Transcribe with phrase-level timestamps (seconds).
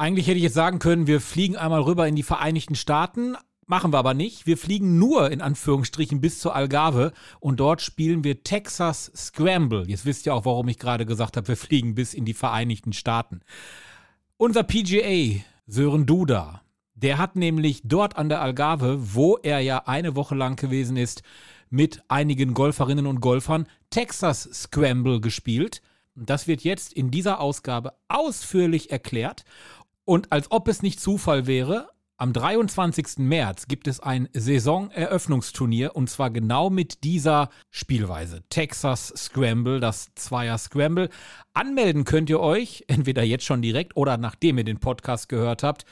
[0.00, 3.92] Eigentlich hätte ich jetzt sagen können, wir fliegen einmal rüber in die Vereinigten Staaten, Machen
[3.92, 4.46] wir aber nicht.
[4.46, 9.84] Wir fliegen nur in Anführungsstrichen bis zur Algarve und dort spielen wir Texas Scramble.
[9.86, 12.92] Jetzt wisst ihr auch, warum ich gerade gesagt habe, wir fliegen bis in die Vereinigten
[12.92, 13.42] Staaten.
[14.38, 16.62] Unser PGA, Sören Duda,
[16.94, 21.22] der hat nämlich dort an der Algarve, wo er ja eine Woche lang gewesen ist,
[21.68, 25.82] mit einigen Golferinnen und Golfern Texas Scramble gespielt.
[26.16, 29.44] Das wird jetzt in dieser Ausgabe ausführlich erklärt.
[30.10, 33.18] Und als ob es nicht Zufall wäre, am 23.
[33.18, 38.42] März gibt es ein Saisoneröffnungsturnier und zwar genau mit dieser Spielweise.
[38.48, 41.10] Texas Scramble, das Zweier Scramble.
[41.54, 45.84] Anmelden könnt ihr euch entweder jetzt schon direkt oder nachdem ihr den Podcast gehört habt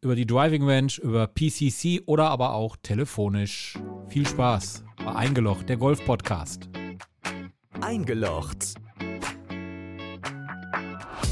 [0.00, 3.76] über die Driving Range, über PCC oder aber auch telefonisch.
[4.06, 6.68] Viel Spaß bei Eingelocht, der Golf Podcast.
[7.80, 8.76] Eingelocht.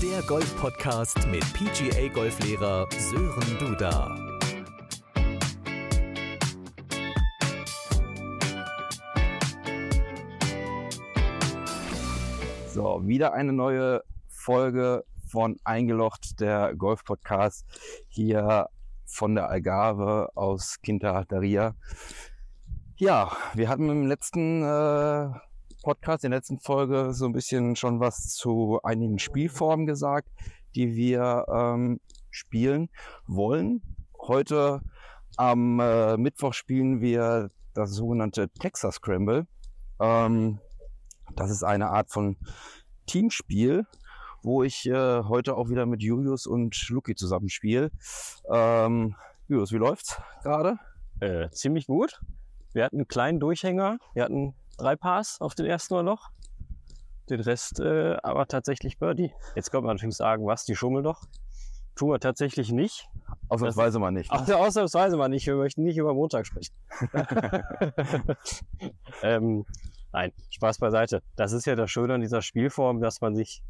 [0.03, 4.17] Der Golf Podcast mit PGA Golflehrer Sören Duda.
[12.73, 17.65] So, wieder eine neue Folge von Eingelocht, der Golf-Podcast
[18.09, 18.69] hier
[19.05, 21.75] von der Algarve aus Quinta Daria.
[22.97, 25.29] Ja, wir hatten im letzten äh,
[25.85, 30.29] Podcast, in der letzten Folge so ein bisschen schon was zu einigen Spielformen gesagt,
[30.75, 32.89] die wir ähm, spielen
[33.27, 33.83] wollen.
[34.19, 34.81] Heute
[35.37, 39.47] am äh, Mittwoch spielen wir das sogenannte Texas Scramble.
[40.01, 40.59] Ähm,
[41.37, 42.39] das ist eine Art von
[43.05, 43.87] Teamspiel,
[44.43, 47.91] wo ich äh, heute auch wieder mit Julius und Luki zusammenspiele.
[48.51, 49.17] Ähm,
[49.49, 50.79] Julius, wie läuft's gerade?
[51.21, 52.23] Äh, ziemlich gut.
[52.73, 53.99] Wir hatten einen kleinen Durchhänger.
[54.15, 56.31] Wir hatten drei Pars auf den ersten Loch.
[57.31, 59.33] Den Rest äh, aber tatsächlich Birdie.
[59.55, 61.23] Jetzt kommt man natürlich sagen, was, die Schummel doch?
[61.95, 63.09] Tun wir tatsächlich nicht.
[63.49, 64.31] Ausnahmsweise mal nicht.
[64.33, 64.57] Ne?
[64.57, 65.47] Ausnahmsweise mal nicht.
[65.47, 66.75] Wir möchten nicht über Montag sprechen.
[69.23, 69.65] ähm,
[70.15, 71.25] Nein, Spaß beiseite.
[71.35, 73.65] Das ist ja das Schöne an dieser Spielform, dass man sich,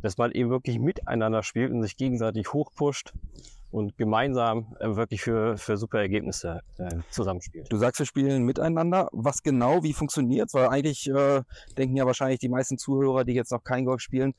[0.00, 3.12] dass man eben wirklich miteinander spielt und sich gegenseitig hochpusht
[3.70, 7.70] und gemeinsam äh, wirklich für, für super Ergebnisse äh, zusammenspielt.
[7.70, 9.08] Du sagst, wir spielen miteinander.
[9.12, 11.42] Was genau, wie funktioniert Weil eigentlich äh,
[11.76, 14.34] denken ja wahrscheinlich die meisten Zuhörer, die jetzt noch kein Golf spielen,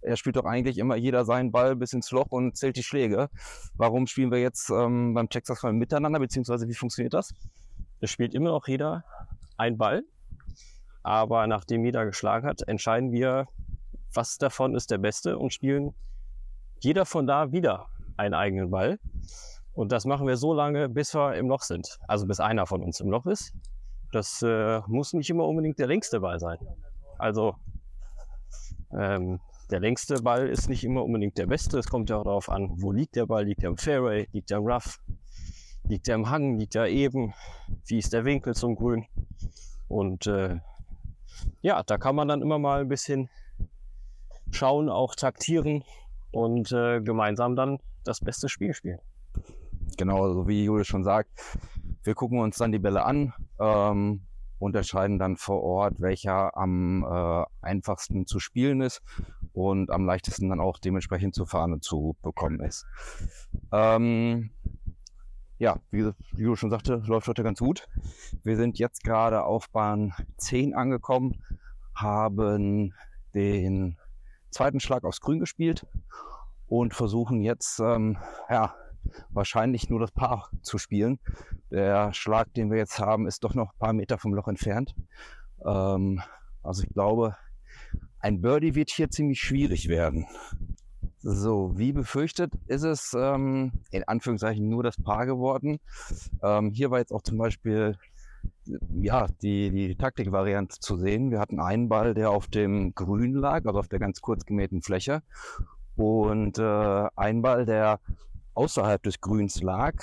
[0.00, 3.28] er spielt doch eigentlich immer jeder seinen Ball bis ins Loch und zählt die Schläge.
[3.76, 7.32] Warum spielen wir jetzt ähm, beim Texas mal miteinander, beziehungsweise wie funktioniert das?
[8.00, 9.04] Es spielt immer noch jeder
[9.56, 10.02] einen Ball
[11.02, 13.48] aber nachdem jeder geschlagen hat, entscheiden wir,
[14.14, 15.94] was davon ist der beste und spielen
[16.80, 18.98] jeder von da wieder einen eigenen Ball.
[19.74, 21.98] Und das machen wir so lange, bis wir im Loch sind.
[22.06, 23.52] Also bis einer von uns im Loch ist.
[24.12, 26.58] Das äh, muss nicht immer unbedingt der längste Ball sein.
[27.18, 27.54] Also
[28.92, 29.40] ähm,
[29.70, 31.78] der längste Ball ist nicht immer unbedingt der beste.
[31.78, 33.44] Es kommt ja auch darauf an, wo liegt der Ball?
[33.44, 34.28] Liegt er im Fairway?
[34.32, 35.00] Liegt er im Rough?
[35.84, 36.58] Liegt er im Hang?
[36.58, 37.32] Liegt er eben?
[37.86, 39.06] Wie ist der Winkel zum Grün?
[39.88, 40.58] Und äh,
[41.62, 43.30] ja, da kann man dann immer mal ein bisschen
[44.50, 45.84] schauen, auch taktieren
[46.30, 49.00] und äh, gemeinsam dann das beste Spiel spielen.
[49.96, 51.30] Genau, so wie Julius schon sagt,
[52.02, 54.22] wir gucken uns dann die Bälle an, ähm,
[54.58, 59.02] unterscheiden dann vor Ort, welcher am äh, einfachsten zu spielen ist
[59.52, 62.86] und am leichtesten dann auch dementsprechend zur Fahne zu bekommen ist.
[63.72, 64.50] Ähm,
[65.58, 67.88] ja, wie Julius schon sagte, läuft heute ganz gut.
[68.42, 71.42] Wir sind jetzt gerade auf Bahn 10 angekommen,
[71.94, 72.94] haben
[73.34, 73.96] den
[74.50, 75.86] zweiten Schlag aufs Grün gespielt
[76.72, 78.16] und versuchen jetzt, ähm,
[78.48, 78.74] ja,
[79.28, 81.18] wahrscheinlich nur das Paar zu spielen.
[81.70, 84.94] Der Schlag, den wir jetzt haben, ist doch noch ein paar Meter vom Loch entfernt.
[85.66, 86.22] Ähm,
[86.62, 87.36] also ich glaube,
[88.20, 90.26] ein Birdie wird hier ziemlich schwierig werden.
[91.18, 95.78] So, wie befürchtet ist es ähm, in Anführungszeichen nur das Paar geworden.
[96.42, 97.98] Ähm, hier war jetzt auch zum Beispiel
[98.94, 101.30] ja, die, die Taktikvariante zu sehen.
[101.30, 104.80] Wir hatten einen Ball, der auf dem Grün lag, also auf der ganz kurz gemähten
[104.80, 105.22] Fläche.
[106.02, 108.00] Und äh, einen Ball, der
[108.54, 109.94] außerhalb des Grüns lag,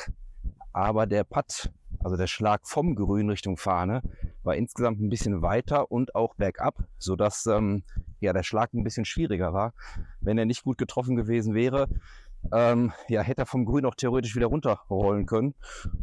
[0.72, 4.02] aber der Putt, also der Schlag vom Grün Richtung Fahne,
[4.44, 7.84] war insgesamt ein bisschen weiter und auch bergab, sodass ähm,
[8.22, 9.74] ja, der Schlag ein bisschen schwieriger war.
[10.22, 11.90] Wenn er nicht gut getroffen gewesen wäre,
[12.54, 15.54] ähm, ja, hätte er vom Grün auch theoretisch wieder runterrollen können.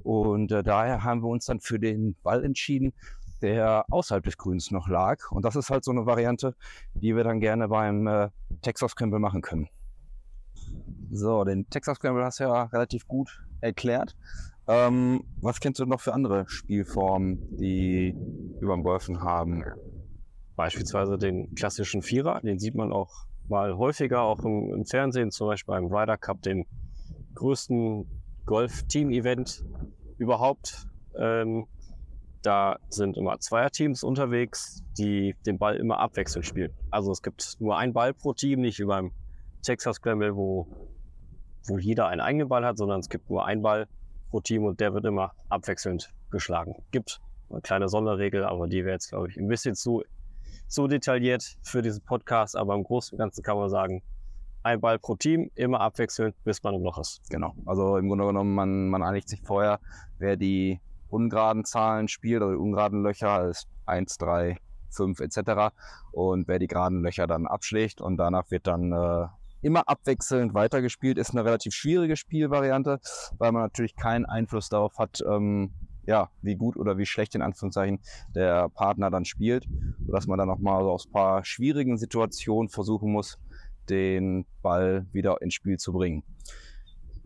[0.02, 2.93] Und äh, daher haben wir uns dann für den Ball entschieden,
[3.40, 5.31] der außerhalb des Grüns noch lag.
[5.31, 6.54] Und das ist halt so eine Variante,
[6.93, 8.28] die wir dann gerne beim äh,
[8.60, 9.70] Texas Scramble machen können.
[11.11, 14.17] So, den Texas Scramble hast du ja relativ gut erklärt.
[14.69, 18.17] Ähm, was kennst du noch für andere Spielformen, die
[18.61, 19.64] über dem Golfen haben?
[20.56, 25.49] Beispielsweise den klassischen Vierer, den sieht man auch mal häufiger, auch im, im Fernsehen, zum
[25.49, 26.67] Beispiel beim Ryder Cup, den
[27.35, 28.06] größten
[28.47, 29.64] Golf-Team-Event
[30.19, 30.88] überhaupt.
[31.19, 31.67] Ähm,
[32.43, 36.73] da sind immer Zweierteams unterwegs, die den Ball immer abwechselnd spielen.
[36.91, 39.12] Also es gibt nur einen Ball pro Team, nicht wie beim
[39.62, 40.67] Texas Scramble, wo,
[41.68, 43.86] wo jeder einen eigenen Ball hat, sondern es gibt nur einen Ball
[44.30, 46.76] pro Team und der wird immer abwechselnd geschlagen.
[46.90, 47.20] Gibt
[47.50, 50.02] eine kleine Sonderregel, aber die wäre jetzt, glaube ich, ein bisschen zu,
[50.68, 52.56] zu detailliert für diesen Podcast.
[52.56, 54.02] Aber im Großen und Ganzen kann man sagen,
[54.62, 57.20] ein Ball pro Team, immer abwechselnd, bis man im Loch ist.
[57.30, 57.54] Genau.
[57.66, 59.78] Also im Grunde genommen, man, man einigt sich vorher,
[60.19, 64.58] wer die ungeraden Zahlen spielt, oder die ungeraden Löcher, ist 1, 3,
[64.90, 65.72] 5 etc.
[66.10, 69.26] Und wer die geraden Löcher dann abschlägt und danach wird dann äh,
[69.62, 73.00] immer abwechselnd weitergespielt, ist eine relativ schwierige Spielvariante,
[73.38, 75.73] weil man natürlich keinen Einfluss darauf hat, ähm,
[76.06, 77.99] ja, wie gut oder wie schlecht in Anführungszeichen
[78.35, 79.67] der Partner dann spielt,
[80.06, 83.38] sodass man dann nochmal so aus ein paar schwierigen Situationen versuchen muss,
[83.88, 86.23] den Ball wieder ins Spiel zu bringen.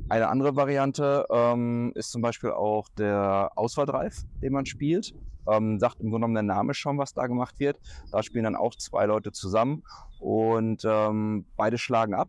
[0.09, 5.15] Eine andere Variante ähm, ist zum Beispiel auch der Auswahldrive, den man spielt.
[5.49, 7.79] Ähm, sagt im Grunde genommen der Name schon, was da gemacht wird.
[8.11, 9.83] Da spielen dann auch zwei Leute zusammen
[10.19, 12.29] und ähm, beide schlagen ab.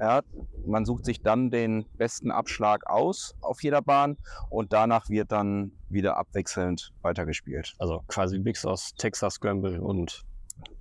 [0.00, 0.22] Ja,
[0.64, 4.16] man sucht sich dann den besten Abschlag aus auf jeder Bahn
[4.48, 7.74] und danach wird dann wieder abwechselnd weitergespielt.
[7.78, 10.24] Also quasi ein Mix aus Texas Scramble und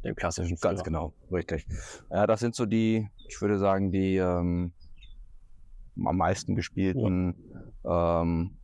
[0.04, 0.84] dem klassischen Ganz Führer.
[0.84, 1.66] genau, richtig.
[2.12, 4.74] Ja, das sind so die, ich würde sagen, die ähm,
[6.06, 7.36] am meisten gespielten
[7.86, 8.58] ähm,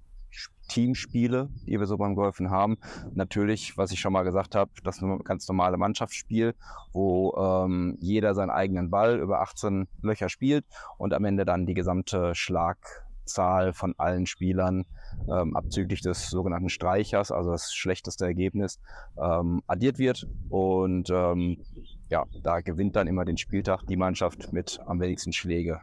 [0.67, 2.77] Teamspiele, die wir so beim Golfen haben.
[3.13, 6.55] Natürlich, was ich schon mal gesagt habe, das ganz normale Mannschaftsspiel,
[6.93, 10.65] wo ähm, jeder seinen eigenen Ball über 18 Löcher spielt
[10.97, 14.85] und am Ende dann die gesamte Schlagzahl von allen Spielern
[15.29, 18.79] ähm, abzüglich des sogenannten Streichers, also das schlechteste Ergebnis,
[19.21, 20.27] ähm, addiert wird.
[20.49, 21.57] Und ähm,
[22.09, 25.81] ja, da gewinnt dann immer den Spieltag die Mannschaft mit am wenigsten Schläge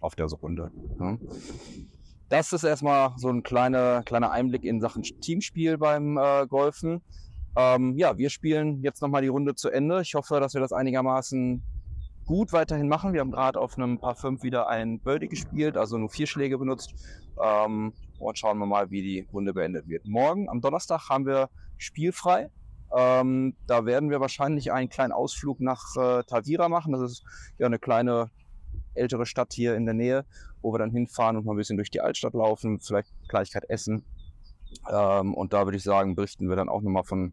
[0.00, 0.70] auf der Runde.
[1.00, 1.18] Ja.
[2.28, 7.02] Das ist erstmal so ein kleiner, kleiner Einblick in Sachen Teamspiel beim äh, Golfen.
[7.56, 10.02] Ähm, ja, wir spielen jetzt nochmal die Runde zu Ende.
[10.02, 11.62] Ich hoffe, dass wir das einigermaßen
[12.26, 13.12] gut weiterhin machen.
[13.12, 16.58] Wir haben gerade auf einem Paar 5 wieder ein Birdie gespielt, also nur vier Schläge
[16.58, 16.94] benutzt.
[17.42, 20.06] Ähm, und schauen wir mal, wie die Runde beendet wird.
[20.06, 21.48] Morgen, am Donnerstag, haben wir
[21.78, 22.50] spielfrei.
[22.94, 26.92] Ähm, da werden wir wahrscheinlich einen kleinen Ausflug nach äh, Tavira machen.
[26.92, 27.24] Das ist
[27.58, 28.30] ja eine kleine
[28.96, 30.24] ältere Stadt hier in der Nähe,
[30.62, 34.04] wo wir dann hinfahren und mal ein bisschen durch die Altstadt laufen, vielleicht Kleinigkeit essen.
[34.90, 37.32] Ähm, und da würde ich sagen, berichten wir dann auch nochmal von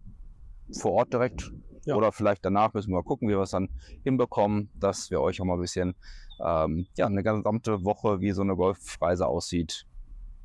[0.72, 1.52] vor Ort direkt.
[1.86, 1.96] Ja.
[1.96, 3.70] Oder vielleicht danach müssen wir mal gucken, wie wir es dann
[4.04, 5.96] hinbekommen, dass wir euch auch mal ein bisschen
[6.44, 9.86] ähm, ja, eine gesamte Woche, wie so eine Golfreise aussieht,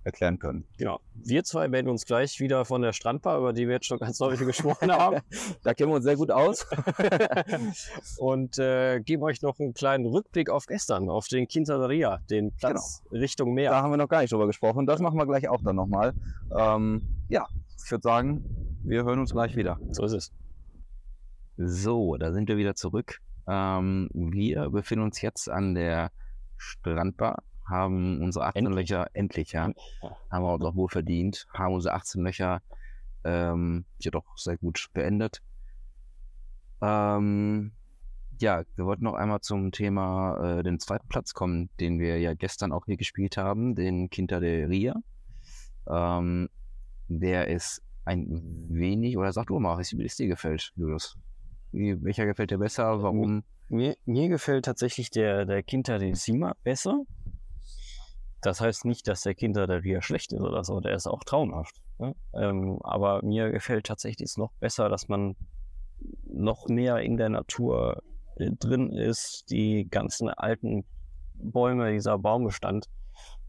[0.08, 0.66] erklären können.
[0.76, 1.00] Genau.
[1.14, 4.18] Wir zwei melden uns gleich wieder von der Strandbar, über die wir jetzt schon ganz
[4.20, 5.20] häufig gesprochen haben.
[5.62, 6.66] Da kennen wir uns sehr gut aus.
[8.18, 13.02] und äh, geben euch noch einen kleinen Rückblick auf gestern, auf den Quintaderia, den Platz
[13.10, 13.70] Richtung Meer.
[13.70, 14.86] Da haben wir noch gar nicht drüber gesprochen.
[14.86, 16.14] Das machen wir gleich auch dann nochmal.
[16.56, 17.46] Ähm, ja,
[17.84, 18.44] ich würde sagen,
[18.82, 19.78] wir hören uns gleich wieder.
[19.90, 20.32] So ist es.
[21.56, 23.20] So, da sind wir wieder zurück.
[23.48, 26.10] Ähm, wir befinden uns jetzt an der
[26.56, 28.90] Strandbar, haben unsere 18 Endlich.
[28.90, 29.68] Löcher, endlich ja,
[30.02, 30.16] Ja.
[30.30, 32.62] haben wir uns auch wohl verdient, haben unsere 18 Löcher
[33.24, 35.42] ähm, jedoch sehr gut beendet.
[36.80, 37.72] Ähm,
[38.40, 42.34] ja, wir wollten noch einmal zum Thema äh, den zweiten Platz kommen, den wir ja
[42.34, 44.94] gestern auch hier gespielt haben, den Quinta de Ria.
[45.88, 46.48] Ähm,
[47.08, 51.16] der ist ein wenig, oder sag du mal, wie es dir gefällt, Julius.
[51.72, 53.02] Welcher gefällt dir besser?
[53.02, 53.42] Warum?
[53.68, 57.02] Mir, mir gefällt tatsächlich der, der Quinta de Sima besser.
[58.40, 61.24] Das heißt nicht, dass der Quinta de Ria schlecht ist oder so, der ist auch
[61.24, 61.80] traumhaft.
[61.98, 62.14] Ne?
[62.34, 65.34] Ähm, aber mir gefällt tatsächlich es noch besser, dass man
[66.24, 68.02] noch mehr in der Natur
[68.36, 69.50] äh, drin ist.
[69.50, 70.84] Die ganzen alten
[71.34, 72.86] Bäume, dieser Baumbestand,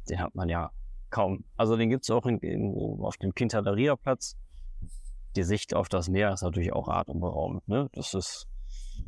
[0.10, 0.72] den hat man ja
[1.12, 1.44] kaum.
[1.58, 4.36] Also den gibt es auch in, in, auf dem Ria Platz.
[5.36, 7.68] Die Sicht auf das Meer ist natürlich auch atemberaubend.
[7.68, 7.90] Ne?
[7.94, 8.48] Das ist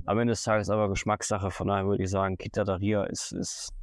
[0.06, 1.50] am Ende des Tages aber Geschmackssache.
[1.50, 3.74] Von daher würde ich sagen, Quinta de Ria ist, ist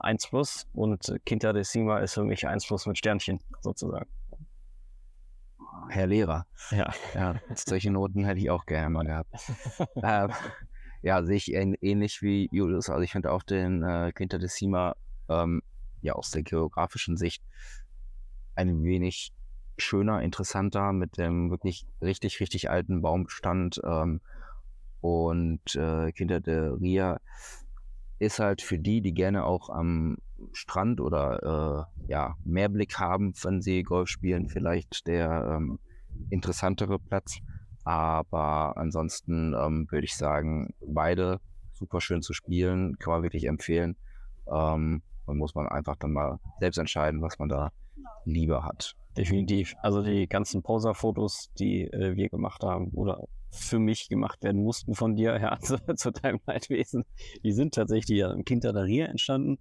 [0.00, 4.08] 1 plus und Quinta de Sima ist für mich 1 plus mit Sternchen sozusagen.
[5.88, 6.46] Herr Lehrer.
[6.70, 6.92] Ja.
[7.14, 9.34] Ja, solche Noten hätte ich auch gerne mal gehabt.
[10.02, 10.30] ähm,
[11.02, 12.88] ja, sehe ich ähn- ähnlich wie Julius.
[12.88, 14.94] Also ich finde auch den äh, Quinta de Sima
[15.28, 15.62] ähm,
[16.00, 17.42] ja aus der geografischen Sicht
[18.54, 19.32] ein wenig
[19.78, 23.80] schöner, interessanter mit dem wirklich richtig, richtig alten Baumbestand.
[23.84, 24.20] Ähm,
[25.00, 27.20] und äh, Quinta de Ria
[28.22, 30.16] ist halt für die, die gerne auch am
[30.52, 35.80] Strand oder äh, ja, Meerblick haben, wenn sie Golf spielen, vielleicht der ähm,
[36.30, 37.38] interessantere Platz.
[37.84, 41.40] Aber ansonsten ähm, würde ich sagen, beide
[41.72, 43.96] super schön zu spielen, kann man wirklich empfehlen.
[44.46, 47.72] Ähm, dann muss man einfach dann mal selbst entscheiden, was man da
[48.24, 48.94] lieber hat.
[49.16, 49.74] Definitiv.
[49.82, 54.94] Also die ganzen Poser-Fotos, die äh, wir gemacht haben oder für mich gemacht werden mussten
[54.94, 57.04] von dir, ja, zu, zu deinem Leidwesen,
[57.44, 59.58] die sind tatsächlich ja im Kinderdaria entstanden.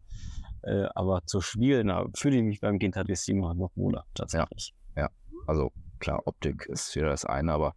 [0.64, 4.76] Äh, aber zu spielen, da fühle ich mich beim Kindertestino noch wohler, tatsächlich.
[5.48, 7.76] Also klar, Optik ist wieder das eine, aber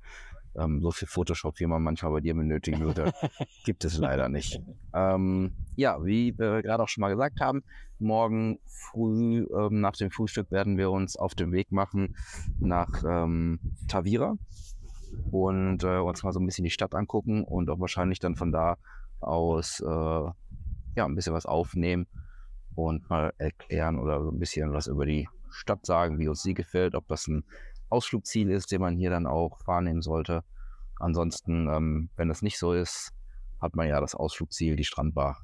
[0.57, 3.13] ähm, so viel Photoshop, wie man manchmal bei dir benötigen würde,
[3.65, 4.61] gibt es leider nicht.
[4.95, 7.65] Ähm, ja, wie wir gerade auch schon mal gesagt haben,
[7.99, 12.17] morgen früh ähm, nach dem Frühstück werden wir uns auf den Weg machen
[12.61, 14.37] nach ähm, Tavira
[15.31, 18.53] und äh, uns mal so ein bisschen die Stadt angucken und auch wahrscheinlich dann von
[18.53, 18.77] da
[19.21, 22.07] aus äh, ja, ein bisschen was aufnehmen
[22.75, 26.55] und mal erklären oder so ein bisschen was über die Stadt sagen, wie uns sie
[26.55, 27.45] gefällt, ob das ein
[27.89, 30.43] Ausflugsziel ist, den man hier dann auch wahrnehmen sollte.
[30.99, 33.13] Ansonsten, ähm, wenn das nicht so ist,
[33.61, 35.39] hat man ja das Ausflugsziel, die Strandbar.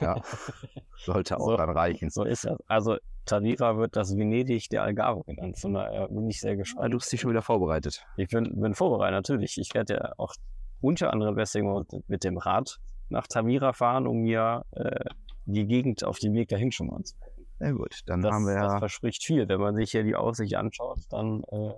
[0.00, 0.22] Ja,
[0.96, 2.10] sollte auch So- dann reichen.
[2.10, 2.58] So ist das.
[2.66, 2.96] Also
[3.26, 5.58] Tavira wird das Venedig der Algarve genannt.
[5.58, 6.92] Von daher bin ich sehr Ah, gespannt.
[6.94, 8.04] du hast dich schon wieder vorbereitet.
[8.16, 9.58] Ich bin, bin vorbereitet, natürlich.
[9.58, 10.34] Ich werde ja auch
[10.80, 12.78] unter anderem deswegen mit dem Rad
[13.08, 15.04] nach Tavira fahren, um mir äh,
[15.46, 17.46] die Gegend auf dem Weg dahin schon mal anzugucken.
[17.60, 19.48] Na gut, dann Das, haben wir das ja verspricht viel.
[19.48, 21.70] Wenn man sich hier die Aussicht anschaut, dann äh,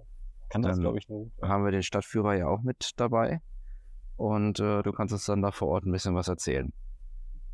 [0.49, 1.31] kann das, glaube ich, nur.
[1.43, 3.41] haben wir den Stadtführer ja auch mit dabei.
[4.17, 6.73] Und äh, du kannst uns dann da vor Ort ein bisschen was erzählen.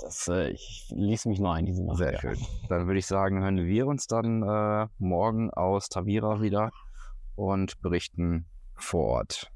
[0.03, 1.99] Das, äh, ich ließ mich nur ein diese Nacht.
[1.99, 2.21] Sehr ja.
[2.21, 2.37] schön.
[2.69, 6.73] Dann würde ich sagen, hören wir uns dann äh, morgen aus Tavira wieder
[7.37, 9.53] und berichten vor Ort.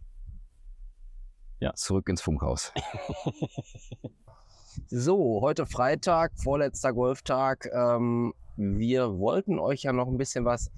[1.59, 1.75] Ja.
[1.75, 2.73] Zurück ins Funkhaus.
[4.89, 7.69] so, heute Freitag, vorletzter Golftag.
[7.73, 10.71] Ähm, wir wollten euch ja noch ein bisschen was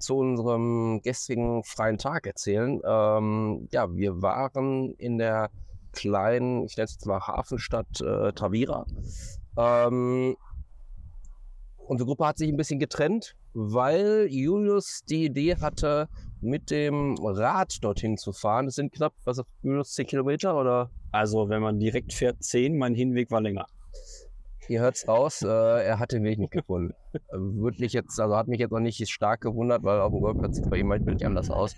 [0.00, 2.80] zu unserem gestrigen freien Tag erzählen.
[2.84, 5.50] Ähm, ja, wir waren in der
[5.92, 8.86] kleinen, ich nenne es jetzt mal Hafenstadt äh, Tavira.
[9.56, 10.36] Ähm,
[11.86, 16.08] unsere Gruppe hat sich ein bisschen getrennt, weil Julius die Idee hatte,
[16.40, 18.66] mit dem Rad dorthin zu fahren.
[18.66, 20.90] Das sind knapp, was Julius, 10 Kilometer oder?
[21.12, 23.66] Also, wenn man direkt fährt, 10, mein Hinweg war länger.
[24.68, 26.94] Ihr hört's raus, äh, er hat den Weg nicht gefunden.
[27.32, 30.70] Wirklich jetzt, also hat mich jetzt noch nicht stark gewundert, weil auf dem Golfplatz sieht
[30.70, 31.74] bei ihm manchmal nicht anders aus.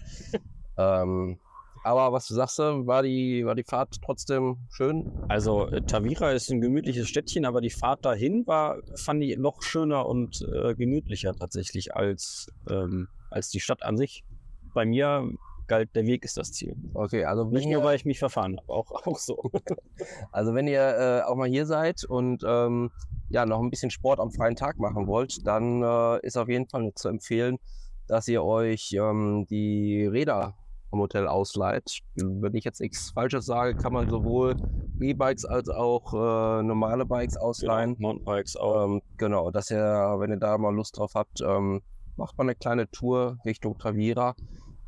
[0.76, 1.38] ähm,
[1.84, 5.12] aber was du sagst, äh, war die, war die Fahrt trotzdem schön?
[5.28, 9.62] Also, äh, Tavira ist ein gemütliches Städtchen, aber die Fahrt dahin war, fand ich noch
[9.62, 14.24] schöner und äh, gemütlicher tatsächlich als, ähm, als die Stadt an sich.
[14.72, 15.30] Bei mir
[15.66, 16.74] galt, der Weg ist das Ziel.
[16.94, 19.42] Okay, also Nicht nur, weil ich mich verfahren habe, auch, auch so.
[20.32, 22.90] also wenn ihr äh, auch mal hier seid und ähm,
[23.28, 26.66] ja, noch ein bisschen Sport am freien Tag machen wollt, dann äh, ist auf jeden
[26.66, 27.58] Fall zu empfehlen,
[28.06, 30.54] dass ihr euch ähm, die Räder
[30.94, 32.00] am Hotel ausleiht.
[32.16, 34.56] Wenn ich jetzt nichts Falsches sage, kann man sowohl
[35.00, 37.96] E-Bikes als auch äh, normale Bikes ausleihen.
[37.96, 38.86] Genau, Mountainbikes auch.
[38.86, 41.82] Ähm, genau, dass ihr, wenn ihr da mal Lust drauf habt, ähm,
[42.16, 44.34] macht mal eine kleine Tour Richtung Tavira.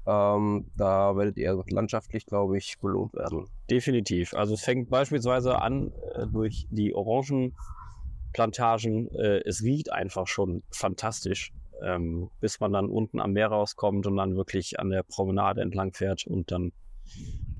[0.06, 3.48] Ähm, da werdet ihr landschaftlich, glaube ich, belohnt werden.
[3.68, 4.34] Definitiv.
[4.34, 9.10] Also es fängt beispielsweise an äh, durch die Orangenplantagen.
[9.10, 11.52] Äh, es riecht einfach schon fantastisch,
[11.82, 15.92] ähm, bis man dann unten am Meer rauskommt und dann wirklich an der Promenade entlang
[15.92, 16.72] fährt und dann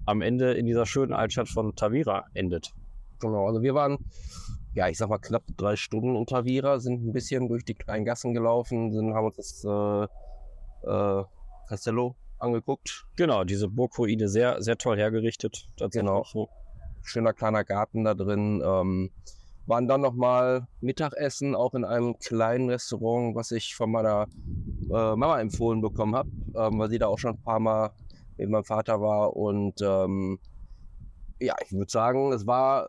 [0.04, 2.72] am Ende in dieser schönen Altstadt von Tavira endet.
[3.20, 3.98] Genau, also wir waren,
[4.74, 8.04] ja, ich sag mal, knapp drei Stunden in Tavira, sind ein bisschen durch die kleinen
[8.04, 10.04] Gassen gelaufen, sind, haben uns das äh,
[10.88, 11.24] äh,
[11.68, 13.06] Castello angeguckt.
[13.16, 15.66] Genau, diese Burgruine sehr, sehr toll hergerichtet.
[15.92, 16.24] Genau.
[16.24, 16.48] So.
[17.02, 18.62] Schöner kleiner Garten da drin.
[18.64, 19.10] Ähm,
[19.66, 24.26] waren dann nochmal Mittagessen, auch in einem kleinen Restaurant, was ich von meiner
[24.90, 27.90] äh, Mama empfohlen bekommen habe, ähm, weil sie da auch schon ein paar Mal
[28.36, 29.36] mit meinem Vater war.
[29.36, 30.38] Und ähm,
[31.40, 32.88] ja, ich würde sagen, es war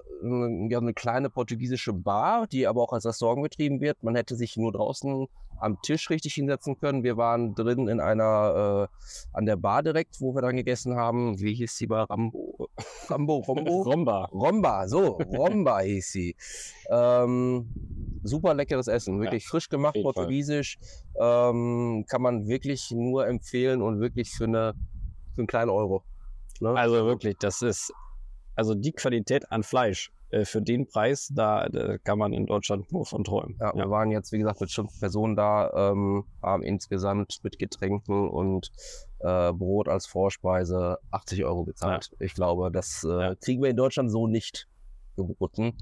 [0.69, 4.03] ja, eine kleine portugiesische Bar, die aber auch als Restaurant betrieben wird.
[4.03, 5.27] Man hätte sich nur draußen
[5.59, 7.03] am Tisch richtig hinsetzen können.
[7.03, 11.39] Wir waren drin in einer, äh, an der Bar direkt, wo wir dann gegessen haben.
[11.39, 12.09] Wie hieß die Bar?
[12.09, 12.66] Rambo?
[13.07, 13.81] Rambo, Rombo?
[13.81, 14.25] Romba.
[14.31, 16.35] Romba, so, Romba hieß sie.
[16.89, 17.69] Ähm,
[18.23, 20.77] super leckeres Essen, wirklich frisch gemacht, portugiesisch.
[21.19, 24.73] Ähm, kann man wirklich nur empfehlen und wirklich für, eine,
[25.35, 26.03] für einen kleinen Euro.
[26.59, 26.69] Ne?
[26.69, 27.93] Also wirklich, das ist
[28.55, 32.91] also die Qualität an Fleisch äh, für den Preis, da, da kann man in Deutschland
[32.91, 33.57] nur von träumen.
[33.59, 38.29] Ja, wir waren jetzt, wie gesagt, mit fünf Personen da, ähm, haben insgesamt mit Getränken
[38.29, 38.71] und
[39.19, 42.11] äh, Brot als Vorspeise 80 Euro bezahlt.
[42.19, 43.35] Ich glaube, das äh, Ja.
[43.35, 44.67] kriegen wir in Deutschland so nicht
[45.15, 45.73] geboten.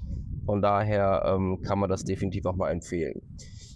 [0.46, 3.22] Von daher ähm, kann man das definitiv auch mal empfehlen.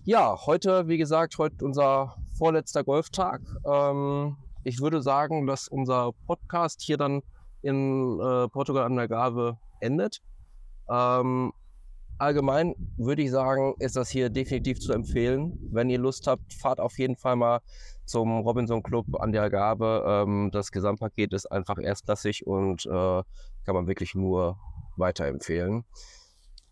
[0.05, 3.41] Ja, heute, wie gesagt, heute unser vorletzter Golftag.
[3.65, 7.21] Ähm, ich würde sagen, dass unser Podcast hier dann
[7.61, 10.21] in äh, Portugal an der Gabe endet.
[10.89, 11.53] Ähm,
[12.17, 15.57] allgemein würde ich sagen, ist das hier definitiv zu empfehlen.
[15.71, 17.61] Wenn ihr Lust habt, fahrt auf jeden Fall mal
[18.05, 20.03] zum Robinson Club an der Gabe.
[20.05, 24.57] Ähm, das Gesamtpaket ist einfach erstklassig und äh, kann man wirklich nur
[24.97, 25.85] weiterempfehlen.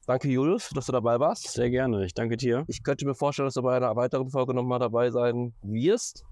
[0.08, 1.52] Danke, Julius, dass du dabei warst.
[1.52, 2.64] Sehr gerne, ich danke dir.
[2.68, 6.26] Ich könnte mir vorstellen, dass du bei einer weiteren Folge nochmal dabei sein wirst.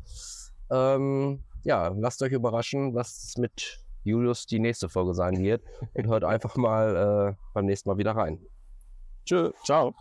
[0.71, 5.63] Ähm, ja, lasst euch überraschen, was mit Julius die nächste Folge sein wird.
[5.93, 8.39] Und hört einfach mal äh, beim nächsten Mal wieder rein.
[9.25, 9.93] Tschö, ciao.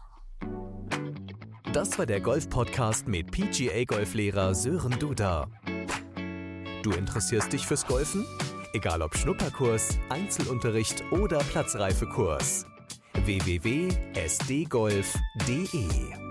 [1.73, 5.49] Das war der Golf-Podcast mit PGA-Golflehrer Sören Duda.
[6.83, 8.25] Du interessierst dich fürs Golfen?
[8.75, 12.67] Egal ob Schnupperkurs, Einzelunterricht oder Platzreifekurs.
[13.25, 16.24] www.sdgolf.de